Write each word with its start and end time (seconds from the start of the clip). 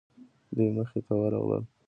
دوی 0.55 0.69
مخې 0.77 0.99
ته 1.07 1.13
ورغلو. 1.19 1.59